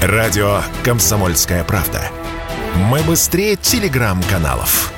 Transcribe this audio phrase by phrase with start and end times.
[0.00, 2.00] Радио «Комсомольская правда».
[2.76, 4.92] Мы быстрее телеграм-каналов.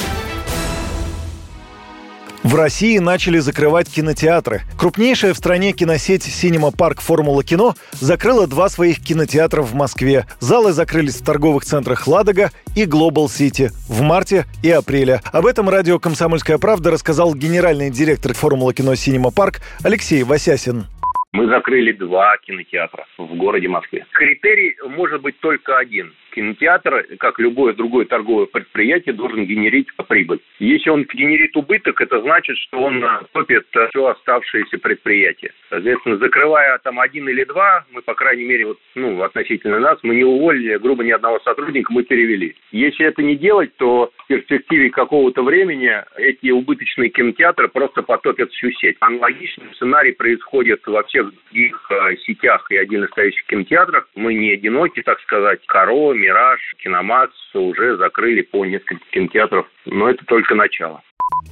[2.42, 4.60] В России начали закрывать кинотеатры.
[4.76, 10.26] Крупнейшая в стране киносеть «Синема Парк Формула Кино» закрыла два своих кинотеатра в Москве.
[10.38, 15.22] Залы закрылись в торговых центрах «Ладога» и «Глобал Сити» в марте и апреле.
[15.32, 20.88] Об этом радио «Комсомольская правда» рассказал генеральный директор «Формула Кино» «Синема Парк» Алексей Васясин.
[21.32, 24.04] Мы закрыли два кинотеатра в городе Москве.
[24.12, 26.12] Критерий может быть только один.
[26.30, 30.40] Кинотеатр, как любое другое торговое предприятие, должен генерить прибыль.
[30.58, 35.52] Если он генерит убыток, это значит, что он топит все оставшиеся предприятия.
[35.68, 40.14] Соответственно, закрывая там один или два, мы, по крайней мере, вот, ну, относительно нас, мы
[40.14, 42.56] не уволили, грубо, ни одного сотрудника, мы перевели.
[42.72, 48.70] Если это не делать, то в перспективе какого-то времени эти убыточные кинотеатры просто потопят всю
[48.72, 48.96] сеть.
[49.00, 54.08] Аналогичный сценарий происходит во всех других э, сетях и отдельно стоящих кинотеатрах.
[54.14, 55.60] Мы не одиноки, так сказать.
[55.66, 61.02] Коро, Мираж, Киномакс уже закрыли по несколько кинотеатров, но это только начало.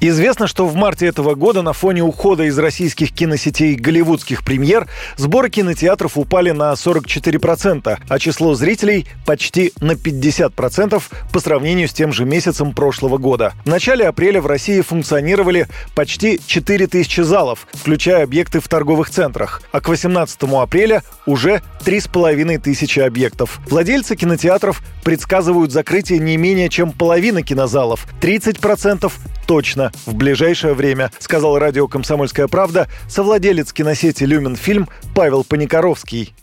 [0.00, 5.50] Известно, что в марте этого года на фоне ухода из российских киносетей голливудских премьер сборы
[5.50, 12.24] кинотеатров упали на 44%, а число зрителей почти на 50% по сравнению с тем же
[12.24, 13.54] месяцем прошлого года.
[13.64, 19.80] В начале апреля в России функционировали почти 4000 залов, включая объекты в торговых центрах, а
[19.80, 23.60] к 18 апреля уже 3500 объектов.
[23.68, 29.10] Владельцы кинотеатров предсказывают закрытие не менее чем половины кинозалов, 30%
[29.48, 36.34] точно в ближайшее время, сказал радио «Комсомольская правда» совладелец киносети «Люмен Фильм» Павел Паникоровский.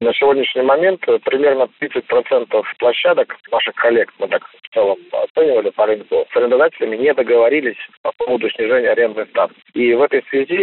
[0.00, 6.26] На сегодняшний момент примерно 30% площадок наших коллег, мы так в целом оценивали по рынку,
[6.32, 9.56] с арендодателями не договорились по поводу снижения арендных ставок.
[9.74, 10.56] И в этой связи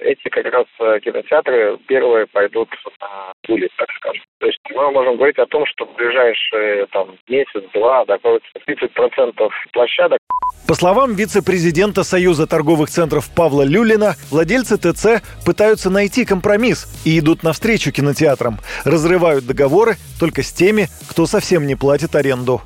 [0.00, 0.66] эти как раз
[1.02, 4.22] кинотеатры первые пойдут на улиц, так скажем.
[4.40, 10.18] То есть мы можем говорить о том, что в ближайшие там, месяц-два закроется 30% площадок.
[10.66, 17.42] По словам вице-президента Союза торговых центров Павла Люлина, владельцы ТЦ пытаются найти компромисс и идут
[17.42, 18.58] навстречу кинотеатрам.
[18.84, 22.60] Разрывают договоры только с теми, кто совсем не платит аренду.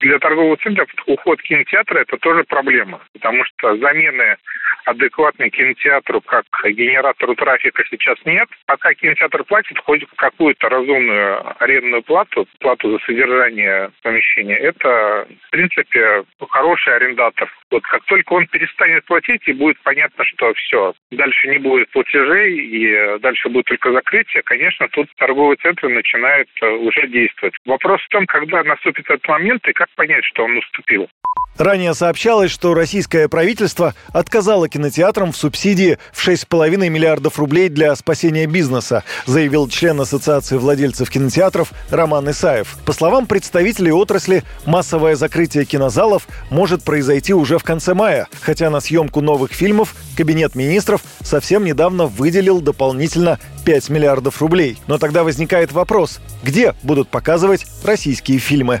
[0.00, 4.36] Для торговых центров уход кинотеатра– это тоже проблема, потому что замены
[4.84, 8.48] адекватной кинотеатру как генератору трафика сейчас нет.
[8.66, 16.24] Пока кинотеатр платит хоть какую-то разумную арендную плату, плату за содержание помещения, это, в принципе,
[16.48, 17.52] хороший арендатор.
[17.70, 22.56] Вот как только он перестанет платить, и будет понятно, что все, дальше не будет платежей,
[22.56, 27.54] и дальше будет только закрытие, конечно, тут торговые центры начинают уже действовать.
[27.66, 31.08] Вопрос в том, когда наступит этот момент и как понять, что он наступил.
[31.56, 38.46] Ранее сообщалось, что российское правительство отказало кинотеатрам в субсидии в 6,5 миллиардов рублей для спасения
[38.46, 42.76] бизнеса, заявил член Ассоциации владельцев кинотеатров Роман Исаев.
[42.86, 48.78] По словам представителей отрасли, массовое закрытие кинозалов может произойти уже в конце мая, хотя на
[48.78, 54.78] съемку новых фильмов Кабинет министров совсем недавно выделил дополнительно 5 миллиардов рублей.
[54.86, 58.80] Но тогда возникает вопрос, где будут показывать российские фильмы?